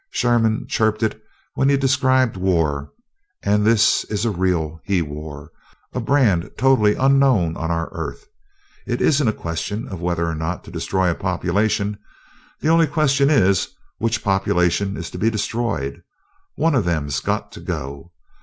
Sherman 0.09 0.65
chirped 0.67 1.03
it 1.03 1.21
when 1.53 1.69
he 1.69 1.77
described 1.77 2.35
war 2.35 2.91
and 3.43 3.63
this 3.63 4.03
is 4.05 4.25
a 4.25 4.31
real 4.31 4.81
he 4.83 5.03
war; 5.03 5.51
a 5.93 5.99
brand 5.99 6.49
totally 6.57 6.95
unknown 6.95 7.55
on 7.55 7.69
our 7.69 7.87
Earth. 7.91 8.25
It 8.87 8.99
isn't 8.99 9.27
a 9.27 9.31
question 9.31 9.87
of 9.87 10.01
whether 10.01 10.25
or 10.25 10.33
not 10.33 10.63
to 10.63 10.71
destroy 10.71 11.11
a 11.11 11.13
population 11.13 11.99
the 12.61 12.67
only 12.69 12.87
question 12.87 13.29
is 13.29 13.67
which 13.99 14.23
population 14.23 14.97
is 14.97 15.11
to 15.11 15.19
be 15.19 15.29
destroyed. 15.29 16.01
One 16.55 16.73
of 16.73 16.83
them's 16.85 17.19
got 17.19 17.51
to 17.51 17.59
go. 17.59 18.11